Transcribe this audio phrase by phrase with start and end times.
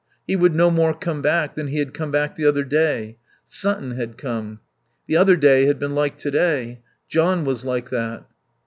[0.25, 3.17] He would no more come back than he had come back the other day.
[3.45, 4.59] Sutton had come.
[5.05, 6.81] The other day had been like to day.
[7.07, 8.25] John was like that.